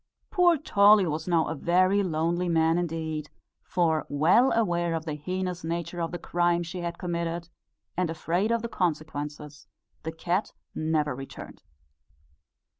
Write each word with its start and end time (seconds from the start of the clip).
Poor 0.31 0.57
Tolly 0.57 1.05
was 1.05 1.27
now 1.27 1.45
a 1.45 1.53
very 1.53 2.01
lonely 2.01 2.49
man 2.49 2.79
indeed; 2.79 3.29
for, 3.61 4.07
well 4.09 4.51
aware 4.53 4.95
of 4.95 5.05
the 5.05 5.13
heinous 5.13 5.63
nature 5.63 6.01
of 6.01 6.11
the 6.11 6.17
crime 6.17 6.63
she 6.63 6.79
had 6.79 6.97
committed, 6.97 7.49
and 7.95 8.09
afraid 8.09 8.51
of 8.51 8.63
the 8.63 8.67
consequences, 8.67 9.67
the 10.01 10.11
cat 10.11 10.53
never 10.73 11.13
returned. 11.15 11.61